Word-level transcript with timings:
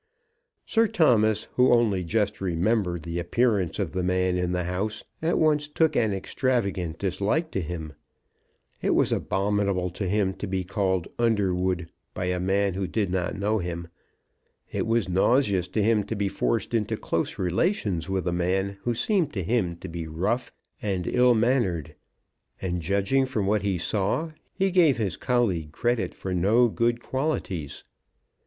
Sir 0.65 0.87
Thomas, 0.87 1.43
who 1.57 1.71
only 1.71 2.03
just 2.03 2.41
remembered 2.41 3.03
the 3.03 3.19
appearance 3.19 3.77
of 3.77 3.91
the 3.91 4.01
man 4.01 4.35
in 4.35 4.51
the 4.51 4.63
House, 4.63 5.03
at 5.21 5.37
once 5.37 5.67
took 5.67 5.95
an 5.95 6.11
extravagant 6.11 6.97
dislike 6.97 7.51
to 7.51 7.61
him. 7.61 7.93
It 8.81 8.95
was 8.95 9.11
abominable 9.13 9.91
to 9.91 10.07
him 10.07 10.33
to 10.37 10.47
be 10.47 10.63
called 10.63 11.07
Underwood 11.19 11.91
by 12.15 12.25
a 12.25 12.39
man 12.39 12.73
who 12.73 12.87
did 12.87 13.11
not 13.11 13.35
know 13.37 13.59
him. 13.59 13.89
It 14.71 14.87
was 14.87 15.07
nauseous 15.07 15.67
to 15.67 15.83
him 15.83 16.03
to 16.05 16.15
be 16.15 16.27
forced 16.27 16.73
into 16.73 16.97
close 16.97 17.37
relations 17.37 18.09
with 18.09 18.27
a 18.27 18.33
man 18.33 18.79
who 18.81 18.95
seemed 18.95 19.31
to 19.33 19.43
him 19.43 19.75
to 19.77 19.87
be 19.87 20.07
rough 20.07 20.51
and 20.81 21.05
ill 21.05 21.35
mannered. 21.35 21.93
And, 22.59 22.81
judging 22.81 23.27
from 23.27 23.45
what 23.45 23.61
he 23.61 23.77
saw, 23.77 24.31
he 24.51 24.71
gave 24.71 24.97
his 24.97 25.15
colleague 25.15 25.71
credit 25.71 26.15
for 26.15 26.33
no 26.33 26.69
good 26.69 27.03
qualities. 27.03 27.83